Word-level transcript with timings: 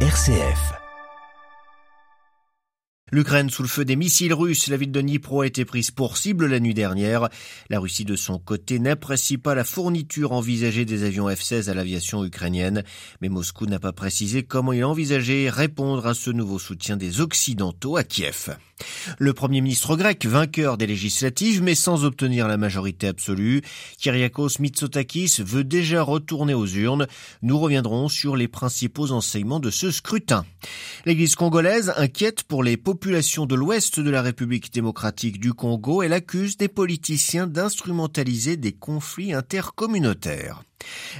RCF. 0.00 0.85
L'Ukraine 3.12 3.50
sous 3.50 3.62
le 3.62 3.68
feu 3.68 3.84
des 3.84 3.94
missiles 3.94 4.34
russes, 4.34 4.66
la 4.66 4.76
ville 4.76 4.90
de 4.90 5.00
Dnipro 5.00 5.42
a 5.42 5.46
été 5.46 5.64
prise 5.64 5.92
pour 5.92 6.16
cible 6.16 6.46
la 6.46 6.58
nuit 6.58 6.74
dernière. 6.74 7.28
La 7.70 7.78
Russie 7.78 8.04
de 8.04 8.16
son 8.16 8.40
côté 8.40 8.80
n'apprécie 8.80 9.38
pas 9.38 9.54
la 9.54 9.62
fourniture 9.62 10.32
envisagée 10.32 10.84
des 10.84 11.04
avions 11.04 11.28
F-16 11.28 11.70
à 11.70 11.74
l'aviation 11.74 12.24
ukrainienne, 12.24 12.82
mais 13.20 13.28
Moscou 13.28 13.66
n'a 13.66 13.78
pas 13.78 13.92
précisé 13.92 14.42
comment 14.42 14.72
il 14.72 14.84
envisageait 14.84 15.48
répondre 15.50 16.04
à 16.04 16.14
ce 16.14 16.30
nouveau 16.30 16.58
soutien 16.58 16.96
des 16.96 17.20
Occidentaux 17.20 17.96
à 17.96 18.02
Kiev. 18.02 18.56
Le 19.18 19.32
Premier 19.32 19.60
ministre 19.60 19.96
grec, 19.96 20.26
vainqueur 20.26 20.76
des 20.76 20.86
législatives, 20.86 21.62
mais 21.62 21.74
sans 21.74 22.04
obtenir 22.04 22.46
la 22.46 22.58
majorité 22.58 23.06
absolue, 23.08 23.62
Kyriakos 23.98 24.58
Mitsotakis 24.58 25.36
veut 25.38 25.64
déjà 25.64 26.02
retourner 26.02 26.52
aux 26.52 26.66
urnes. 26.66 27.06
Nous 27.40 27.58
reviendrons 27.58 28.08
sur 28.08 28.36
les 28.36 28.48
principaux 28.48 29.12
enseignements 29.12 29.60
de 29.60 29.70
ce 29.70 29.90
scrutin. 29.90 30.44
L'église 31.06 31.36
congolaise 31.36 31.94
inquiète 31.96 32.42
pour 32.42 32.62
les 32.62 32.76
populations 32.96 33.44
de 33.44 33.54
l'ouest 33.54 34.00
de 34.00 34.08
la 34.08 34.22
République 34.22 34.72
démocratique 34.72 35.38
du 35.38 35.52
Congo. 35.52 36.02
Elle 36.02 36.14
accuse 36.14 36.56
des 36.56 36.68
politiciens 36.68 37.46
d'instrumentaliser 37.46 38.56
des 38.56 38.72
conflits 38.72 39.34
intercommunautaires. 39.34 40.62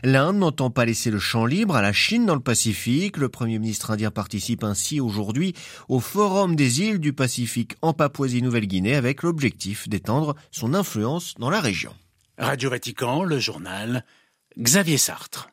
L'Inde 0.03 0.39
n'entend 0.39 0.71
pas 0.71 0.87
laisser 0.87 1.11
le 1.11 1.19
champ 1.19 1.45
libre 1.45 1.77
à 1.77 1.83
la 1.83 1.93
Chine 1.93 2.25
dans 2.25 2.35
le 2.35 2.41
Pacifique. 2.41 3.19
Le 3.19 3.29
Premier 3.29 3.59
ministre 3.59 3.91
indien 3.91 4.11
participe 4.11 4.65
ainsi 4.65 5.03
aujourd'hui 5.03 5.53
au 5.91 6.01
Forum 6.01 6.57
des 6.57 6.81
îles 6.81 6.99
du 6.99 7.13
Pacifique 7.13 7.77
en 7.83 7.93
Papouasie-Nouvelle-Guinée 7.93 8.95
avec 8.95 9.23
l'objectif 9.23 9.87
d'étendre 9.87 10.35
son 10.51 10.73
influence 10.73 11.35
dans 11.39 11.51
la 11.51 11.61
région. 11.61 11.93
Radio 12.39 12.71
Vatican, 12.71 13.23
le 13.23 13.39
journal 13.39 14.03
Xavier 14.59 14.97
Sartre. 14.97 15.51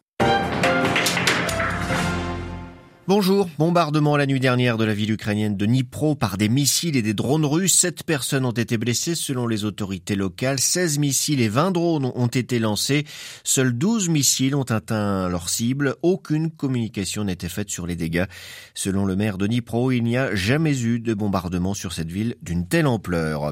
Bonjour. 3.06 3.50
Bombardement 3.60 4.16
la 4.16 4.26
nuit 4.26 4.40
dernière 4.40 4.78
de 4.78 4.86
la 4.86 4.94
ville 4.94 5.12
ukrainienne 5.12 5.58
de 5.58 5.66
Dnipro 5.66 6.16
par 6.16 6.38
des 6.38 6.48
missiles 6.48 6.96
et 6.96 7.02
des 7.02 7.14
drones 7.14 7.44
russes. 7.44 7.78
Sept 7.78 8.04
personnes 8.04 8.46
ont 8.46 8.52
été 8.52 8.78
blessées 8.78 9.14
selon 9.14 9.46
les 9.46 9.66
autorités 9.66 10.16
locales. 10.16 10.58
16 10.58 11.00
missiles 11.00 11.42
et 11.42 11.50
20 11.50 11.72
drones 11.72 12.14
ont 12.16 12.28
été 12.28 12.60
lancés. 12.60 13.04
Seuls 13.44 13.78
12 13.78 14.08
missiles 14.08 14.56
ont 14.56 14.64
atteint 14.64 15.28
leur 15.28 15.50
cible. 15.50 15.96
Aucune 16.02 16.50
communication 16.50 17.26
n'était 17.26 17.50
faite 17.50 17.70
sur 17.70 17.86
les 17.88 17.98
dégâts. 17.98 18.24
Selon 18.74 19.06
le 19.06 19.18
maire 19.18 19.38
de 19.38 19.48
Dnipro, 19.48 19.92
il 19.92 20.06
n'y 20.06 20.16
a 20.16 20.34
jamais 20.34 20.80
eu 20.80 21.02
de 21.02 21.14
bombardement 21.14 21.74
sur 21.74 21.92
cette 21.92 22.10
ville 22.10 22.38
d'une 22.42 22.70
telle 22.70 22.88
ampleur. 22.88 23.52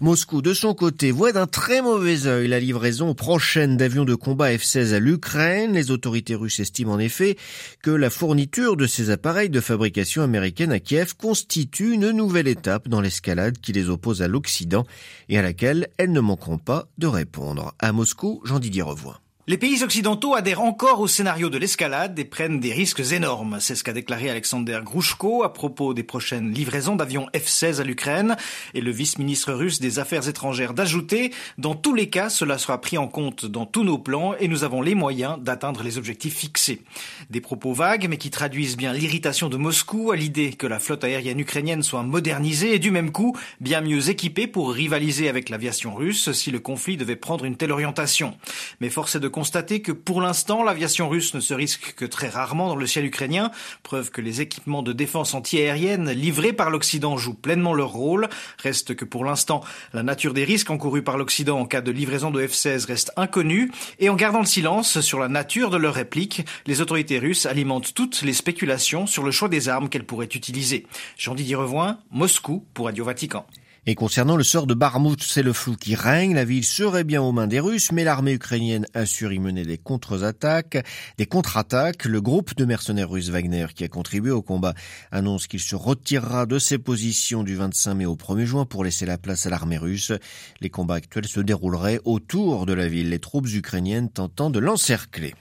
Moscou, 0.00 0.42
de 0.42 0.54
son 0.54 0.74
côté, 0.74 1.10
voit 1.10 1.32
d'un 1.32 1.48
très 1.48 1.82
mauvais 1.82 2.28
œil 2.28 2.46
la 2.46 2.60
livraison 2.60 3.14
prochaine 3.14 3.76
d'avions 3.76 4.04
de 4.04 4.14
combat 4.14 4.56
F-16 4.56 4.92
à 4.92 5.00
l'Ukraine. 5.00 5.72
Les 5.72 5.90
autorités 5.90 6.36
russes 6.36 6.60
estiment 6.60 6.92
en 6.92 6.98
effet 7.00 7.36
que 7.82 7.90
la 7.90 8.08
fourniture 8.08 8.76
de 8.76 8.91
ces 8.92 9.10
appareils 9.10 9.48
de 9.48 9.60
fabrication 9.60 10.22
américaine 10.22 10.70
à 10.70 10.78
Kiev 10.78 11.14
constituent 11.16 11.94
une 11.94 12.10
nouvelle 12.10 12.46
étape 12.46 12.88
dans 12.88 13.00
l'escalade 13.00 13.58
qui 13.58 13.72
les 13.72 13.88
oppose 13.88 14.20
à 14.20 14.28
l'Occident 14.28 14.86
et 15.30 15.38
à 15.38 15.42
laquelle 15.42 15.88
elles 15.96 16.12
ne 16.12 16.20
manqueront 16.20 16.58
pas 16.58 16.88
de 16.98 17.06
répondre. 17.06 17.74
À 17.78 17.92
Moscou, 17.92 18.42
Jean-Didier 18.44 18.82
Revoix. 18.82 19.22
Les 19.48 19.58
pays 19.58 19.82
occidentaux 19.82 20.36
adhèrent 20.36 20.62
encore 20.62 21.00
au 21.00 21.08
scénario 21.08 21.50
de 21.50 21.58
l'escalade 21.58 22.16
et 22.16 22.24
prennent 22.24 22.60
des 22.60 22.72
risques 22.72 23.02
énormes. 23.10 23.56
C'est 23.58 23.74
ce 23.74 23.82
qu'a 23.82 23.92
déclaré 23.92 24.30
Alexander 24.30 24.78
Grouchko 24.84 25.42
à 25.42 25.52
propos 25.52 25.94
des 25.94 26.04
prochaines 26.04 26.52
livraisons 26.52 26.94
d'avions 26.94 27.26
F-16 27.34 27.80
à 27.80 27.82
l'Ukraine 27.82 28.36
et 28.72 28.80
le 28.80 28.92
vice-ministre 28.92 29.52
russe 29.52 29.80
des 29.80 29.98
Affaires 29.98 30.28
étrangères 30.28 30.74
d'ajouter 30.74 31.32
Dans 31.58 31.74
tous 31.74 31.92
les 31.92 32.08
cas, 32.08 32.28
cela 32.28 32.56
sera 32.56 32.80
pris 32.80 32.98
en 32.98 33.08
compte 33.08 33.44
dans 33.44 33.66
tous 33.66 33.82
nos 33.82 33.98
plans 33.98 34.36
et 34.38 34.46
nous 34.46 34.62
avons 34.62 34.80
les 34.80 34.94
moyens 34.94 35.40
d'atteindre 35.40 35.82
les 35.82 35.98
objectifs 35.98 36.36
fixés. 36.36 36.84
Des 37.28 37.40
propos 37.40 37.72
vagues 37.72 38.06
mais 38.08 38.18
qui 38.18 38.30
traduisent 38.30 38.76
bien 38.76 38.92
l'irritation 38.92 39.48
de 39.48 39.56
Moscou 39.56 40.12
à 40.12 40.16
l'idée 40.16 40.52
que 40.52 40.68
la 40.68 40.78
flotte 40.78 41.02
aérienne 41.02 41.40
ukrainienne 41.40 41.82
soit 41.82 42.04
modernisée 42.04 42.76
et 42.76 42.78
du 42.78 42.92
même 42.92 43.10
coup 43.10 43.36
bien 43.60 43.80
mieux 43.80 44.08
équipée 44.08 44.46
pour 44.46 44.72
rivaliser 44.72 45.28
avec 45.28 45.48
l'aviation 45.48 45.96
russe 45.96 46.30
si 46.30 46.52
le 46.52 46.60
conflit 46.60 46.96
devait 46.96 47.16
prendre 47.16 47.44
une 47.44 47.56
telle 47.56 47.72
orientation. 47.72 48.36
Mais 48.80 48.88
force 48.88 49.16
est 49.16 49.20
de 49.20 49.32
constater 49.42 49.82
que 49.82 49.90
pour 49.90 50.20
l'instant, 50.20 50.62
l'aviation 50.62 51.08
russe 51.08 51.34
ne 51.34 51.40
se 51.40 51.52
risque 51.52 51.94
que 51.96 52.04
très 52.04 52.28
rarement 52.28 52.68
dans 52.68 52.76
le 52.76 52.86
ciel 52.86 53.06
ukrainien, 53.06 53.50
preuve 53.82 54.12
que 54.12 54.20
les 54.20 54.40
équipements 54.40 54.84
de 54.84 54.92
défense 54.92 55.34
antiaérienne 55.34 56.12
livrés 56.12 56.52
par 56.52 56.70
l'Occident 56.70 57.16
jouent 57.16 57.34
pleinement 57.34 57.74
leur 57.74 57.90
rôle. 57.90 58.28
Reste 58.58 58.94
que 58.94 59.04
pour 59.04 59.24
l'instant, 59.24 59.64
la 59.94 60.04
nature 60.04 60.32
des 60.32 60.44
risques 60.44 60.70
encourus 60.70 61.02
par 61.02 61.18
l'Occident 61.18 61.58
en 61.58 61.66
cas 61.66 61.80
de 61.80 61.90
livraison 61.90 62.30
de 62.30 62.40
F-16 62.40 62.86
reste 62.86 63.10
inconnue, 63.16 63.72
et 63.98 64.08
en 64.10 64.14
gardant 64.14 64.38
le 64.38 64.46
silence 64.46 65.00
sur 65.00 65.18
la 65.18 65.26
nature 65.26 65.70
de 65.70 65.76
leur 65.76 65.94
réplique, 65.94 66.46
les 66.66 66.80
autorités 66.80 67.18
russes 67.18 67.44
alimentent 67.44 67.94
toutes 67.94 68.22
les 68.22 68.34
spéculations 68.34 69.08
sur 69.08 69.24
le 69.24 69.32
choix 69.32 69.48
des 69.48 69.68
armes 69.68 69.88
qu'elles 69.88 70.06
pourraient 70.06 70.26
utiliser. 70.26 70.86
Jean-Didier 71.18 71.56
Revoin, 71.56 71.98
Moscou 72.12 72.64
pour 72.74 72.84
Radio 72.84 73.04
Vatican. 73.04 73.44
Et 73.84 73.96
concernant 73.96 74.36
le 74.36 74.44
sort 74.44 74.68
de 74.68 74.74
Barmout, 74.74 75.20
c'est 75.20 75.42
le 75.42 75.52
flou 75.52 75.74
qui 75.74 75.96
règne. 75.96 76.36
La 76.36 76.44
ville 76.44 76.64
serait 76.64 77.02
bien 77.02 77.20
aux 77.20 77.32
mains 77.32 77.48
des 77.48 77.58
Russes, 77.58 77.90
mais 77.90 78.04
l'armée 78.04 78.34
ukrainienne 78.34 78.86
assure 78.94 79.32
y 79.32 79.40
mener 79.40 79.64
des 79.64 79.76
contre-attaques, 79.76 80.86
des 81.18 81.26
contre-attaques. 81.26 82.04
Le 82.04 82.20
groupe 82.20 82.54
de 82.54 82.64
mercenaires 82.64 83.10
russes 83.10 83.30
Wagner, 83.30 83.66
qui 83.74 83.82
a 83.82 83.88
contribué 83.88 84.30
au 84.30 84.40
combat, 84.40 84.74
annonce 85.10 85.48
qu'il 85.48 85.58
se 85.58 85.74
retirera 85.74 86.46
de 86.46 86.60
ses 86.60 86.78
positions 86.78 87.42
du 87.42 87.56
25 87.56 87.94
mai 87.94 88.06
au 88.06 88.14
1er 88.14 88.44
juin 88.44 88.66
pour 88.66 88.84
laisser 88.84 89.04
la 89.04 89.18
place 89.18 89.46
à 89.46 89.50
l'armée 89.50 89.78
russe. 89.78 90.12
Les 90.60 90.70
combats 90.70 90.94
actuels 90.94 91.26
se 91.26 91.40
dérouleraient 91.40 91.98
autour 92.04 92.66
de 92.66 92.74
la 92.74 92.86
ville, 92.86 93.10
les 93.10 93.18
troupes 93.18 93.48
ukrainiennes 93.52 94.10
tentant 94.10 94.50
de 94.50 94.60
l'encercler. 94.60 95.34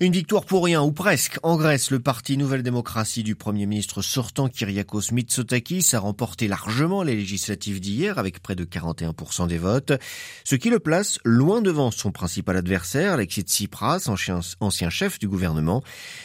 Une 0.00 0.12
victoire 0.12 0.44
pour 0.44 0.64
rien, 0.64 0.82
ou 0.82 0.90
presque. 0.90 1.38
En 1.42 1.56
Grèce, 1.56 1.90
le 1.90 2.00
parti 2.00 2.36
Nouvelle 2.36 2.62
Démocratie 2.62 3.22
du 3.22 3.36
Premier 3.36 3.66
ministre 3.66 4.02
sortant 4.02 4.48
Kyriakos 4.48 5.12
Mitsotakis 5.12 5.90
a 5.92 6.00
remporté 6.00 6.48
largement 6.48 7.02
les 7.04 7.14
législatives 7.14 7.80
d'hier 7.80 8.18
avec 8.18 8.42
près 8.42 8.56
de 8.56 8.64
41% 8.64 9.46
des 9.46 9.58
votes, 9.58 9.92
ce 10.42 10.56
qui 10.56 10.70
le 10.70 10.80
place 10.80 11.18
loin 11.24 11.62
devant 11.62 11.92
son 11.92 12.10
principal 12.10 12.56
adversaire, 12.56 13.12
Alexis 13.12 13.42
Tsipras, 13.42 14.08
ancien 14.60 14.90
chef 14.90 15.18
du 15.20 15.28
gouvernement. 15.28 15.82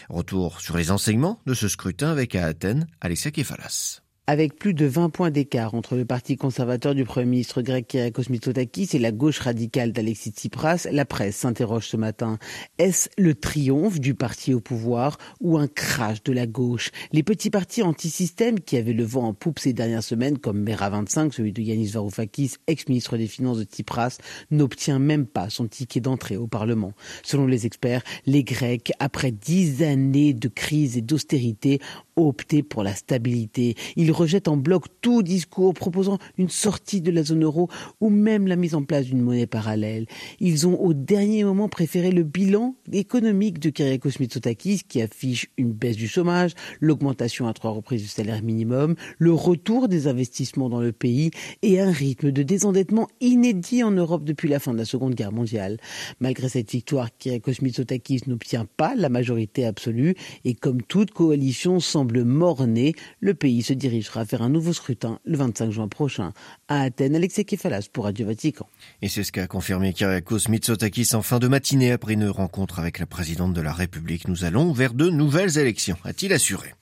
Retour 0.10 0.62
sur 0.62 0.76
les 0.76 0.90
enseignements 0.90 1.40
de 1.46 1.54
ce 1.54 1.68
scrutin 1.68 2.10
avec 2.10 2.34
à 2.36 2.46
Athènes, 2.46 2.88
Alexia 3.02 3.30
Kefalas. 3.30 4.02
Avec 4.32 4.60
plus 4.60 4.76
de 4.76 4.86
20 4.86 5.10
points 5.10 5.32
d'écart 5.32 5.74
entre 5.74 5.96
le 5.96 6.06
parti 6.06 6.38
conservateur 6.38 6.94
du 6.94 7.04
Premier 7.04 7.26
ministre 7.26 7.64
grec 7.64 7.88
Kyriakos 7.88 8.30
Mitsotakis 8.30 8.90
et 8.94 9.00
la 9.00 9.12
gauche 9.12 9.40
radicale 9.40 9.92
d'Alexis 9.92 10.30
Tsipras, 10.30 10.86
la 10.92 11.04
presse 11.04 11.38
s'interroge 11.38 11.88
ce 11.88 11.98
matin. 11.98 12.38
Est-ce 12.78 13.10
le 13.18 13.34
triomphe 13.34 14.00
du 14.00 14.14
parti 14.14 14.54
au 14.54 14.60
pouvoir 14.60 15.18
ou 15.42 15.58
un 15.58 15.68
crash 15.68 16.22
de 16.22 16.32
la 16.32 16.46
gauche? 16.46 16.92
Les 17.12 17.24
petits 17.24 17.50
partis 17.50 17.82
anti-système 17.82 18.60
qui 18.60 18.78
avaient 18.78 18.94
le 18.94 19.04
vent 19.04 19.30
en 19.30 19.34
poupe 19.34 19.58
ces 19.58 19.74
dernières 19.74 20.04
semaines, 20.04 20.38
comme 20.38 20.62
Mera 20.62 20.92
25, 20.92 21.34
celui 21.34 21.52
de 21.52 21.64
Yanis 21.64 21.88
Varoufakis, 21.88 22.58
ex-ministre 22.68 23.18
des 23.18 23.26
Finances 23.26 23.58
de 23.58 23.64
Tsipras, 23.64 24.20
n'obtient 24.52 25.00
même 25.00 25.26
pas 25.26 25.50
son 25.50 25.66
ticket 25.66 26.02
d'entrée 26.02 26.38
au 26.38 26.46
Parlement. 26.46 26.94
Selon 27.24 27.48
les 27.48 27.66
experts, 27.66 28.04
les 28.28 28.44
Grecs, 28.44 28.92
après 29.00 29.32
dix 29.32 29.82
années 29.82 30.36
de 30.36 30.50
crise 30.50 30.98
et 30.98 31.02
d'austérité, 31.02 31.80
opté 32.28 32.64
pour 32.64 32.84
la 32.84 32.94
stabilité. 32.94 33.76
Ils 33.96 34.12
rejette 34.12 34.48
en 34.48 34.58
bloc 34.58 34.86
tout 35.02 35.24
discours 35.24 35.74
proposant 35.74 36.18
une 36.38 36.50
sortie 36.50 37.02
de 37.02 37.12
la 37.12 37.24
zone 37.24 37.44
euro 37.44 37.70
ou 38.02 38.10
même 38.10 38.48
la 38.48 38.56
mise 38.56 38.76
en 38.76 38.84
place 38.84 39.06
d'une 39.06 39.22
monnaie 39.22 39.48
parallèle. 39.48 40.06
Ils 40.40 40.68
ont 40.68 40.80
au 40.80 40.94
dernier 40.94 41.44
moment 41.44 41.70
préféré 41.70 42.12
le 42.12 42.24
bilan 42.24 42.76
économique 42.92 43.60
de 43.60 43.70
Kyriakos 43.70 44.20
Mitsotakis 44.20 44.82
qui 44.88 45.02
affiche 45.02 45.48
une 45.58 45.72
baisse 45.72 45.96
du 45.96 46.08
chômage, 46.08 46.54
l'augmentation 46.80 47.48
à 47.48 47.54
trois 47.54 47.72
reprises 47.72 48.02
du 48.02 48.08
salaire 48.08 48.42
minimum, 48.44 48.96
le 49.18 49.34
retour 49.34 49.88
des 49.88 50.08
investissements 50.08 50.70
dans 50.70 50.82
le 50.82 50.92
pays 50.92 51.32
et 51.62 51.80
un 51.80 51.92
rythme 51.92 52.32
de 52.32 52.44
désendettement 52.44 53.08
inédit 53.22 53.84
en 53.84 53.92
Europe 53.92 54.24
depuis 54.24 54.50
la 54.50 54.60
fin 54.60 54.74
de 54.74 54.78
la 54.78 54.86
Seconde 54.86 55.16
Guerre 55.16 55.32
mondiale. 55.32 55.78
Malgré 56.20 56.50
cette 56.50 56.72
victoire, 56.72 57.10
Kyriakos 57.18 57.62
Mitsotakis 57.62 58.22
n'obtient 58.28 58.66
pas 58.66 58.96
la 58.96 59.10
majorité 59.10 59.66
absolue 59.66 60.16
et 60.46 60.56
comme 60.56 60.82
toute 60.82 61.12
coalition 61.12 61.80
semble 61.80 62.09
mort-née, 62.18 62.96
le 63.20 63.34
pays 63.34 63.64
se 63.64 63.74
dirige 63.74 64.10
à 64.16 64.26
faire 64.26 64.42
un 64.42 64.50
nouveau 64.50 64.74
scrutin 64.74 65.20
le 65.26 65.38
25 65.38 65.72
juin 65.72 65.88
prochain 65.88 66.34
à 66.68 66.82
Athènes. 66.82 67.16
Alexei 67.16 67.46
Kefalas 67.46 67.88
pour 67.92 68.06
Radio 68.06 68.28
Vatican. 68.28 68.68
Et 69.02 69.10
c'est 69.10 69.24
ce 69.24 69.32
qu'a 69.32 69.48
confirmé 69.48 69.94
Kyriakos 69.94 70.50
Mitsotakis 70.50 71.10
en 71.14 71.22
fin 71.22 71.40
de 71.40 71.48
matinée 71.48 71.92
après 71.92 72.14
une 72.14 72.30
rencontre 72.30 72.80
avec 72.80 73.00
la 73.00 73.06
présidente 73.06 73.54
de 73.54 73.62
la 73.62 73.74
République. 73.74 74.28
Nous 74.28 74.44
allons 74.44 74.72
vers 74.72 74.94
de 74.94 75.10
nouvelles 75.10 75.58
élections, 75.58 75.98
a-t-il 76.04 76.34
assuré. 76.34 76.74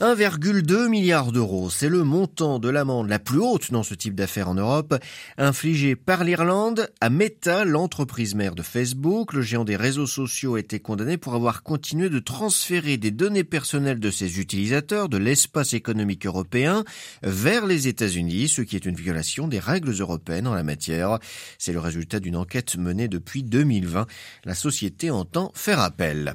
1,2 0.00 0.88
milliard 0.88 1.32
d'euros, 1.32 1.70
c'est 1.70 1.88
le 1.88 2.04
montant 2.04 2.58
de 2.58 2.68
l'amende 2.68 3.08
la 3.08 3.18
plus 3.18 3.40
haute 3.40 3.72
dans 3.72 3.82
ce 3.82 3.94
type 3.94 4.14
d'affaires 4.14 4.48
en 4.48 4.54
Europe, 4.54 4.94
infligée 5.36 5.96
par 5.96 6.24
l'Irlande 6.24 6.90
à 7.00 7.10
Meta, 7.10 7.64
l'entreprise 7.64 8.34
mère 8.34 8.54
de 8.54 8.62
Facebook. 8.62 9.32
Le 9.32 9.42
géant 9.42 9.64
des 9.64 9.76
réseaux 9.76 10.06
sociaux 10.06 10.54
a 10.54 10.60
été 10.60 10.78
condamné 10.80 11.16
pour 11.16 11.34
avoir 11.34 11.62
continué 11.62 12.08
de 12.08 12.18
transférer 12.18 12.96
des 12.96 13.10
données 13.10 13.44
personnelles 13.44 14.00
de 14.00 14.10
ses 14.10 14.38
utilisateurs 14.38 14.59
de 14.60 15.16
l'espace 15.16 15.72
économique 15.72 16.26
européen 16.26 16.84
vers 17.22 17.66
les 17.66 17.88
États-Unis, 17.88 18.48
ce 18.48 18.62
qui 18.62 18.76
est 18.76 18.84
une 18.84 18.94
violation 18.94 19.48
des 19.48 19.58
règles 19.58 19.92
européennes 19.98 20.46
en 20.46 20.54
la 20.54 20.62
matière. 20.62 21.18
C'est 21.58 21.72
le 21.72 21.80
résultat 21.80 22.20
d'une 22.20 22.36
enquête 22.36 22.76
menée 22.76 23.08
depuis 23.08 23.42
2020. 23.42 24.06
La 24.44 24.54
société 24.54 25.10
entend 25.10 25.50
faire 25.54 25.80
appel. 25.80 26.34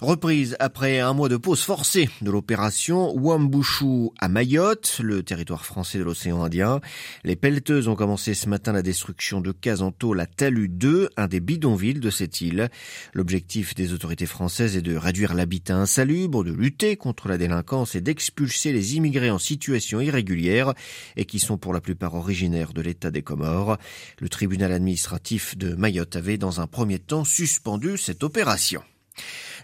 Reprise 0.00 0.56
après 0.60 1.00
un 1.00 1.12
mois 1.12 1.28
de 1.28 1.36
pause 1.36 1.62
forcée 1.62 2.08
de 2.22 2.30
l'opération 2.30 3.14
Wambushu 3.16 4.10
à 4.18 4.28
Mayotte, 4.28 5.00
le 5.02 5.22
territoire 5.22 5.66
français 5.66 5.98
de 5.98 6.04
l'océan 6.04 6.42
Indien. 6.42 6.80
Les 7.24 7.36
pelleteuses 7.36 7.88
ont 7.88 7.96
commencé 7.96 8.34
ce 8.34 8.48
matin 8.48 8.72
la 8.72 8.82
destruction 8.82 9.40
de 9.40 9.52
Casanto, 9.52 10.14
la 10.14 10.26
Talus 10.26 10.68
2, 10.68 11.10
un 11.16 11.26
des 11.26 11.40
bidonvilles 11.40 12.00
de 12.00 12.10
cette 12.10 12.40
île. 12.40 12.68
L'objectif 13.12 13.74
des 13.74 13.92
autorités 13.92 14.26
françaises 14.26 14.76
est 14.76 14.82
de 14.82 14.96
réduire 14.96 15.34
l'habitat 15.34 15.76
insalubre, 15.76 16.44
de 16.44 16.52
lutter 16.52 16.96
contre 16.96 17.28
la 17.28 17.38
délinquance 17.38 17.94
et 17.94 18.00
d'expulser 18.00 18.72
les 18.72 18.96
immigrés 18.96 19.30
en 19.30 19.38
situation 19.38 20.00
irrégulière 20.00 20.74
et 21.16 21.24
qui 21.24 21.38
sont 21.38 21.58
pour 21.58 21.72
la 21.72 21.80
plupart 21.80 22.14
originaires 22.14 22.72
de 22.72 22.82
l'État 22.82 23.10
des 23.10 23.22
Comores. 23.22 23.76
Le 24.18 24.28
tribunal 24.28 24.72
administratif 24.72 25.56
de 25.56 25.74
Mayotte 25.74 26.16
avait 26.16 26.38
dans 26.38 26.60
un 26.60 26.66
premier 26.66 26.98
temps 26.98 27.24
suspendu 27.24 27.98
cette 27.98 28.22
opération. 28.22 28.82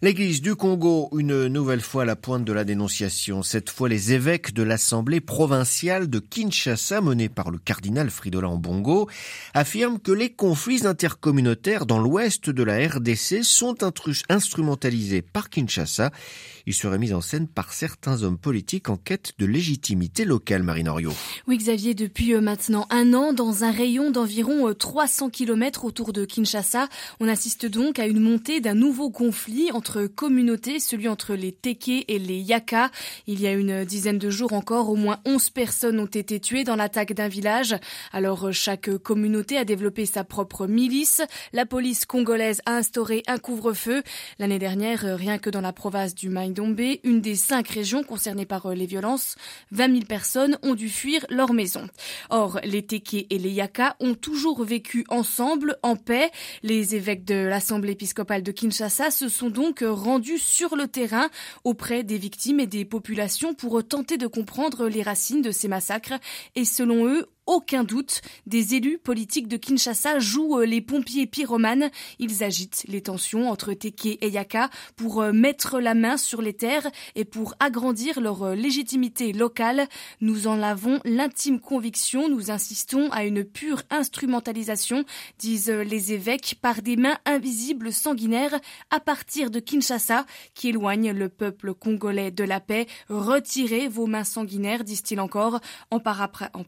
L'église 0.03 0.43
du 0.43 0.57
Congo, 0.57 1.09
une 1.19 1.47
nouvelle 1.47 1.81
fois 1.81 2.03
à 2.03 2.05
la 2.05 2.17
pointe 2.17 2.45
de 2.45 2.53
la 2.53 2.65
dénonciation. 2.65 3.43
Cette 3.43 3.71
fois, 3.71 3.89
les 3.89 4.13
évêques 4.13 4.53
de 4.53 4.63
l'Assemblée 4.63 5.21
provinciale 5.21 6.11
de 6.11 6.19
Kinshasa, 6.19 7.01
menée 7.01 7.31
par 7.31 7.51
le 7.51 7.57
cardinal 7.57 8.11
Fridolin 8.11 8.57
Bongo, 8.57 9.09
affirment 9.55 9.99
que 9.99 10.13
les 10.13 10.31
conflits 10.31 10.87
intercommunautaires 10.87 11.87
dans 11.87 11.99
l'ouest 11.99 12.51
de 12.51 12.63
la 12.63 12.87
RDC 12.87 13.43
sont 13.43 13.77
instrumentalisés 14.29 15.23
par 15.23 15.49
Kinshasa. 15.49 16.11
Ils 16.67 16.75
seraient 16.75 16.99
mis 16.99 17.15
en 17.15 17.21
scène 17.21 17.47
par 17.47 17.73
certains 17.73 18.23
hommes 18.25 18.39
politiques 18.39 18.91
en 18.91 18.97
quête 18.97 19.33
de 19.39 19.47
légitimité 19.47 20.25
locale, 20.25 20.65
Marinorio. 20.65 21.13
Oui, 21.47 21.57
Xavier, 21.59 21.95
depuis 21.95 22.35
euh, 22.35 22.41
maintenant 22.41 22.87
un 22.91 23.15
an, 23.15 23.33
dans 23.33 23.63
un 23.63 23.71
rayon 23.71 24.11
d'environ 24.11 24.75
300 24.75 25.27
euh, 25.27 25.31
km 25.31 25.85
autour 25.85 26.13
de 26.13 26.25
Kinshasa, 26.25 26.89
on 27.21 27.29
assiste 27.29 27.67
donc 27.67 28.01
à 28.01 28.07
une 28.07 28.19
montée 28.21 28.61
d'un 28.61 28.75
nouveau 28.75 29.11
conflit 29.11 29.36
entre 29.73 29.87
entre 29.87 30.07
communautés, 30.07 30.81
celui 30.81 31.09
entre 31.09 31.35
les 31.35 31.55
et 32.09 32.19
les 32.19 32.39
Yaka. 32.39 32.91
Il 33.27 33.41
y 33.41 33.47
a 33.47 33.53
une 33.53 33.85
dizaine 33.85 34.19
de 34.19 34.31
jours 34.31 34.53
encore, 34.53 34.89
au 34.89 34.95
moins 34.95 35.19
11 35.25 35.51
personnes 35.51 36.01
ont 36.01 36.07
été 36.07 36.39
tuées 36.41 36.65
dans 36.65 36.77
l'attaque 36.77 37.13
d'un 37.13 37.29
village. 37.29 37.75
Alors 38.13 38.53
chaque 38.53 38.91
communauté 38.99 39.59
a 39.59 39.65
développé 39.65 40.07
sa 40.07 40.23
propre 40.23 40.67
milice. 40.67 41.23
La 41.53 41.67
police 41.67 42.05
congolaise 42.05 42.61
a 42.67 42.77
instauré 42.77 43.23
un 43.27 43.39
couvre-feu. 43.39 44.03
L'année 44.39 44.59
dernière, 44.59 45.17
rien 45.17 45.39
que 45.39 45.51
dans 45.51 45.61
la 45.61 45.73
province 45.73 46.15
du 46.15 46.29
Maindombe, 46.29 46.81
une 47.05 47.21
des 47.21 47.35
cinq 47.35 47.69
régions 47.69 48.03
concernées 48.03 48.47
par 48.47 48.69
les 48.75 48.87
violences, 48.87 49.37
20 49.73 49.93
000 49.93 50.05
personnes 50.05 50.59
ont 50.63 50.75
dû 50.75 50.89
fuir 50.89 51.25
leur 51.31 51.53
maison. 51.53 51.87
Or, 52.31 52.61
les 52.65 52.83
Teke 52.87 53.27
et 53.29 53.39
les 53.39 53.51
Yaka 53.51 53.97
ont 54.01 54.15
toujours 54.15 54.65
vécu 54.65 55.05
ensemble, 55.09 55.79
en 55.83 55.97
paix. 55.97 56.31
Les 56.63 56.95
évêques 56.95 57.25
de 57.25 57.47
l'Assemblée 57.47 57.93
épiscopale 57.93 58.43
de 58.43 58.53
Kinshasa 58.53 59.11
se 59.11 59.26
sont 59.29 59.51
donc 59.51 59.85
rendu 59.87 60.39
sur 60.39 60.77
le 60.77 60.89
terrain 60.89 61.29
auprès 61.65 62.03
des 62.03 62.19
victimes 62.19 62.61
et 62.61 62.67
des 62.67 62.85
populations 62.85 63.55
pour 63.55 63.87
tenter 63.87 64.17
de 64.17 64.27
comprendre 64.27 64.89
les 64.89 65.03
racines 65.03 65.43
de 65.43 65.51
ces 65.51 65.69
massacres. 65.69 66.15
Et 66.55 66.65
selon 66.65 67.07
eux, 67.07 67.27
aucun 67.47 67.85
doute, 67.85 68.23
des 68.47 68.75
élus 68.75 68.99
politiques 68.99 69.49
de 69.49 69.57
Kinshasa 69.57 70.19
jouent 70.19 70.61
euh, 70.61 70.67
les 70.67 70.81
pompiers 70.81 71.27
pyromanes. 71.27 71.91
Ils 72.19 72.43
agitent 72.43 72.85
les 72.89 73.01
tensions 73.01 73.49
entre 73.51 73.73
Teke 73.73 74.19
et 74.21 74.29
Yaka 74.29 74.69
pour 74.97 75.23
euh, 75.23 75.33
mettre 75.33 75.81
la 75.81 75.95
main 75.95 76.17
sur 76.17 76.43
les 76.43 76.55
terres 76.55 76.91
et 77.15 77.25
pour 77.25 77.55
agrandir 77.61 78.21
leur 78.21 78.43
euh, 78.43 78.55
légitimité 78.55 79.33
locale. 79.33 79.87
Nous 80.21 80.49
en 80.49 80.61
avons 80.61 81.01
l'intime 81.05 81.61
conviction, 81.61 82.29
nous 82.29 82.51
insistons 82.51 83.11
à 83.13 83.25
une 83.25 83.45
pure 83.45 83.83
instrumentalisation, 83.91 85.05
disent 85.39 85.71
les 85.71 86.13
évêques, 86.13 86.57
par 86.61 86.83
des 86.83 86.97
mains 86.97 87.19
invisibles 87.27 87.93
sanguinaires 87.93 88.59
à 88.91 89.01
partir 89.01 89.51
de 89.51 89.61
Kinshasa 89.61 90.27
qui 90.55 90.71
éloignent 90.71 91.13
le 91.13 91.29
peuple 91.29 91.75
congolais 91.75 92.31
de 92.31 92.45
la 92.45 92.61
paix. 92.61 92.87
Retirez 93.09 93.89
vos 93.89 94.07
mains 94.07 94.25
sanguinaires, 94.25 94.85
disent-ils 94.85 95.21
encore, 95.21 95.61
en, 95.91 95.99
en 95.99 96.65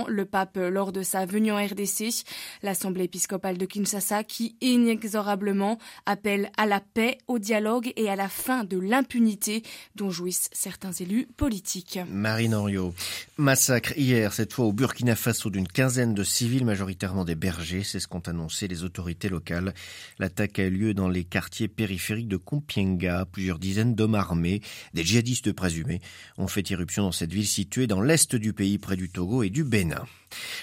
paraphrasant 0.00 0.06
le 0.08 0.24
pape 0.24 0.56
lors 0.56 0.92
de 0.92 1.02
sa 1.02 1.26
venue 1.26 1.52
en 1.52 1.56
RDC, 1.56 2.24
l'Assemblée 2.62 3.04
épiscopale 3.04 3.58
de 3.58 3.66
Kinshasa 3.66 4.24
qui 4.24 4.56
inexorablement 4.60 5.78
appelle 6.06 6.50
à 6.56 6.66
la 6.66 6.80
paix, 6.80 7.18
au 7.28 7.38
dialogue 7.38 7.92
et 7.96 8.08
à 8.08 8.16
la 8.16 8.28
fin 8.28 8.64
de 8.64 8.78
l'impunité 8.78 9.62
dont 9.96 10.10
jouissent 10.10 10.50
certains 10.52 10.92
élus 10.92 11.26
politiques. 11.36 11.98
Marine 12.10 12.54
Henriot, 12.54 12.94
massacre 13.36 13.96
hier, 13.96 14.32
cette 14.32 14.52
fois 14.52 14.66
au 14.66 14.72
Burkina 14.72 15.16
Faso 15.16 15.50
d'une 15.50 15.68
quinzaine 15.68 16.14
de 16.14 16.24
civils, 16.24 16.64
majoritairement 16.64 17.24
des 17.24 17.34
bergers, 17.34 17.84
c'est 17.84 18.00
ce 18.00 18.08
qu'ont 18.08 18.20
annoncé 18.20 18.68
les 18.68 18.84
autorités 18.84 19.28
locales. 19.28 19.74
L'attaque 20.18 20.58
a 20.58 20.64
eu 20.64 20.70
lieu 20.70 20.94
dans 20.94 21.08
les 21.08 21.24
quartiers 21.24 21.68
périphériques 21.68 22.28
de 22.28 22.36
Compiègne. 22.36 22.80
Plusieurs 23.32 23.58
dizaines 23.58 23.94
d'hommes 23.94 24.14
armés, 24.14 24.60
des 24.94 25.04
djihadistes 25.04 25.52
présumés, 25.52 26.00
ont 26.38 26.48
fait 26.48 26.68
irruption 26.70 27.04
dans 27.04 27.12
cette 27.12 27.32
ville 27.32 27.46
située 27.46 27.86
dans 27.86 28.00
l'est 28.00 28.34
du 28.34 28.52
pays 28.52 28.78
près 28.78 28.96
du 28.96 29.08
Togo 29.08 29.42
et 29.42 29.50
du 29.50 29.64
Bénin. 29.64 29.89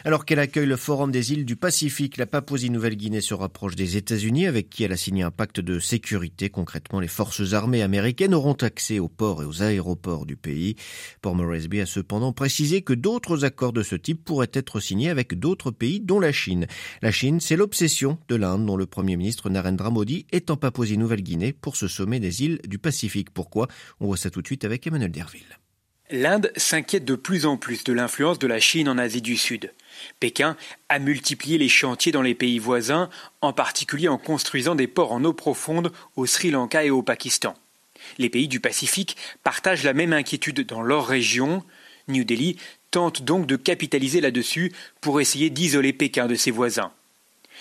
Alors 0.06 0.26
qu'elle 0.26 0.40
accueille 0.40 0.66
le 0.66 0.78
Forum 0.78 1.12
des 1.12 1.34
îles 1.34 1.46
du 1.46 1.56
Pacifique, 1.56 2.18
la 2.18 2.26
Papouasie-Nouvelle-Guinée 2.26 3.22
se 3.22 3.34
rapproche 3.34 3.76
des 3.76 3.98
États-Unis 3.98 4.48
avec 4.48 4.70
qui 4.70 4.84
elle 4.84 4.92
a 4.92 4.98
signé 4.98 5.24
un 5.24 5.32
pacte 5.32 5.60
de 5.60 5.80
sécurité. 5.80 6.50
Concrètement, 6.50 7.00
les 7.00 7.08
forces 7.08 7.54
armées 7.54 7.82
américaines 7.82 8.34
auront 8.34 8.54
accès 8.54 9.00
aux 9.00 9.10
ports 9.10 9.44
et 9.44 9.46
aux 9.46 9.62
aéroports 9.62 10.26
du 10.26 10.38
pays. 10.38 10.76
Port 11.22 11.36
Moresby 11.36 11.82
a 11.82 11.86
cependant 11.86 12.32
précisé 12.32 12.82
que 12.82 12.94
d'autres 12.94 13.44
accords 13.44 13.74
de 13.74 13.84
ce 13.84 13.96
type 13.96 14.24
pourraient 14.24 14.52
être 14.54 14.80
signés 14.80 15.10
avec 15.10 15.38
d'autres 15.38 15.72
pays, 15.72 16.00
dont 16.00 16.20
la 16.20 16.32
Chine. 16.32 16.68
La 17.02 17.12
Chine, 17.12 17.40
c'est 17.40 17.58
l'obsession 17.58 18.20
de 18.30 18.36
l'Inde, 18.36 18.66
dont 18.66 18.78
le 18.78 18.86
Premier 18.86 19.18
ministre 19.18 19.50
Narendra 19.50 19.90
Modi 19.90 20.26
est 20.32 20.50
en 20.50 20.58
Papouasie-Nouvelle-Guinée 20.58 21.54
pour 21.54 21.76
ce 21.76 21.88
sommet 21.88 22.20
des 22.20 22.44
îles 22.44 22.60
du 22.68 22.80
Pacifique. 22.80 23.32
Pourquoi? 23.32 23.68
On 24.00 24.08
voit 24.08 24.18
ça 24.18 24.30
tout 24.30 24.42
de 24.42 24.48
suite 24.48 24.66
avec 24.66 24.88
Emmanuel 24.88 25.12
Derville. 25.12 25.58
L'Inde 26.10 26.54
s'inquiète 26.56 27.04
de 27.04 27.16
plus 27.16 27.46
en 27.46 27.58
plus 27.58 27.84
de 27.84 27.92
l'influence 27.92 28.40
de 28.40 28.48
la 28.48 28.62
Chine 28.62 28.88
en 28.88 28.98
Asie 28.98 29.22
du 29.22 29.36
Sud. 29.36 29.74
Pékin 30.22 30.56
a 30.88 31.00
multiplié 31.00 31.58
les 31.58 31.68
chantiers 31.68 32.14
dans 32.14 32.22
les 32.22 32.36
pays 32.36 32.60
voisins, 32.60 33.10
en 33.42 33.52
particulier 33.52 34.08
en 34.08 34.18
construisant 34.18 34.74
des 34.74 34.88
ports 34.88 35.12
en 35.12 35.26
eau 35.26 35.34
profonde 35.34 35.92
au 36.16 36.26
Sri 36.26 36.50
Lanka 36.50 36.86
et 36.86 36.92
au 36.92 37.02
Pakistan. 37.02 37.56
Les 38.20 38.30
pays 38.30 38.48
du 38.48 38.62
Pacifique 38.62 39.18
partagent 39.44 39.84
la 39.84 39.94
même 39.94 40.14
inquiétude 40.14 40.66
dans 40.66 40.82
leur 40.82 41.08
région. 41.08 41.66
New 42.08 42.24
Delhi 42.24 42.56
tente 42.90 43.24
donc 43.24 43.46
de 43.46 43.58
capitaliser 43.58 44.22
là-dessus 44.22 44.72
pour 45.02 45.20
essayer 45.20 45.50
d'isoler 45.50 45.92
Pékin 45.92 46.28
de 46.28 46.36
ses 46.36 46.52
voisins. 46.52 46.94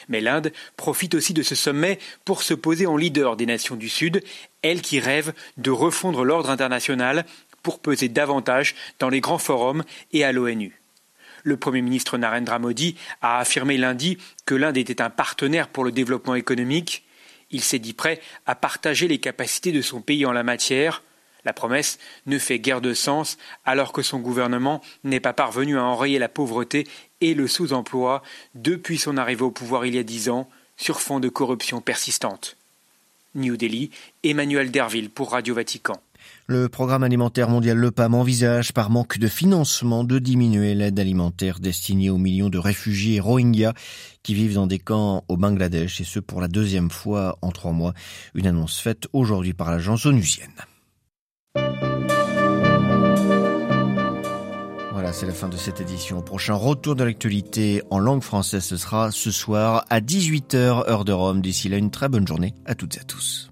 Mais 0.09 0.21
l'Inde 0.21 0.53
profite 0.77 1.15
aussi 1.15 1.33
de 1.35 1.43
ce 1.43 1.55
sommet 1.55 1.99
pour 2.25 2.43
se 2.43 2.55
poser 2.55 2.87
en 2.87 2.97
leader 2.97 3.37
des 3.37 3.47
nations 3.47 3.77
du 3.77 3.89
Sud, 3.89 4.23
elle 4.63 4.83
qui 4.83 5.01
rêve 5.01 5.33
de 5.57 5.71
refondre 5.71 6.25
l'ordre 6.25 6.51
international 6.51 7.25
pour 7.67 7.81
peser 7.81 8.09
davantage 8.09 8.77
dans 9.01 9.09
les 9.09 9.19
grands 9.19 9.39
forums 9.39 9.83
et 10.13 10.23
à 10.23 10.31
l'ONU. 10.31 10.81
Le 11.43 11.57
Premier 11.57 11.83
ministre 11.83 12.17
Narendra 12.17 12.61
Modi 12.61 12.95
a 13.23 13.41
affirmé 13.41 13.77
lundi 13.77 14.19
que 14.45 14.55
l'Inde 14.55 14.77
était 14.77 15.03
un 15.03 15.11
partenaire 15.11 15.67
pour 15.67 15.83
le 15.83 15.91
développement 15.91 16.37
économique. 16.37 17.05
Il 17.51 17.63
s'est 17.63 17.81
dit 17.81 17.93
prêt 17.93 18.21
à 18.47 18.55
partager 18.55 19.09
les 19.09 19.19
capacités 19.19 19.73
de 19.73 19.83
son 19.83 20.01
pays 20.01 20.25
en 20.27 20.31
la 20.31 20.45
matière. 20.45 21.03
La 21.45 21.53
promesse 21.53 21.99
ne 22.27 22.39
fait 22.39 22.61
guère 22.61 22.81
de 22.81 22.95
sens 22.95 23.37
alors 23.65 23.93
que 23.93 24.03
son 24.03 24.21
gouvernement 24.21 24.81
n'est 25.03 25.19
pas 25.19 25.33
parvenu 25.33 25.77
à 25.77 25.83
enrayer 25.83 26.21
la 26.21 26.29
pauvreté 26.29 26.87
et 27.21 27.35
le 27.35 27.49
sous-emploi 27.49 28.23
depuis 28.55 28.97
son 28.97 29.17
arrivée 29.17 29.43
au 29.43 29.51
pouvoir 29.51 29.87
il 29.87 29.97
y 29.97 29.99
a 29.99 30.05
dix 30.05 30.29
ans 30.29 30.49
sur 30.77 31.01
fond 31.01 31.19
de 31.19 31.29
corruption 31.29 31.81
persistante. 31.81 32.57
New 33.35 33.57
Delhi, 33.57 33.91
Emmanuel 34.23 34.71
Derville 34.71 35.11
pour 35.11 35.33
Radio 35.33 35.53
Vatican. 35.53 36.01
Le 36.47 36.69
programme 36.69 37.03
alimentaire 37.03 37.49
mondial 37.49 37.77
Le 37.77 37.91
PAM 37.91 38.15
envisage, 38.15 38.73
par 38.73 38.89
manque 38.89 39.19
de 39.19 39.27
financement, 39.27 40.05
de 40.05 40.19
diminuer 40.19 40.75
l'aide 40.75 41.01
alimentaire 41.01 41.59
destinée 41.59 42.09
aux 42.09 42.19
millions 42.19 42.49
de 42.49 42.59
réfugiés 42.59 43.19
rohingyas 43.19 43.75
qui 44.23 44.35
vivent 44.35 44.55
dans 44.55 44.67
des 44.67 44.79
camps 44.79 45.25
au 45.29 45.37
Bangladesh, 45.37 46.01
et 46.01 46.05
ce 46.05 46.21
pour 46.21 46.41
la 46.41 46.49
deuxième 46.49 46.91
fois 46.91 47.39
en 47.43 47.51
trois 47.51 47.73
mois. 47.73 47.95
Une 48.35 48.47
annonce 48.47 48.79
faite 48.79 49.09
aujourd'hui 49.13 49.55
par 49.55 49.71
l'agence 49.71 50.07
onusienne. 50.07 50.51
Voilà, 54.93 55.13
c'est 55.13 55.27
la 55.27 55.35
fin 55.35 55.49
de 55.49 55.57
cette 55.57 55.81
édition. 55.81 56.23
Prochain 56.23 56.55
retour 56.55 56.97
de 56.97 57.05
l'actualité 57.05 57.83
en 57.91 57.99
langue 57.99 58.23
française, 58.23 58.65
ce 58.65 58.77
sera 58.77 59.11
ce 59.11 59.31
soir 59.31 59.85
à 59.91 60.01
18h 60.01 60.89
heure 60.89 61.05
de 61.05 61.13
Rome. 61.13 61.43
D'ici 61.43 61.69
là, 61.69 61.77
une 61.77 61.91
très 61.91 62.09
bonne 62.09 62.27
journée 62.27 62.55
à 62.65 62.75
toutes 62.75 62.97
et 62.97 63.01
à 63.01 63.05
tous. 63.05 63.51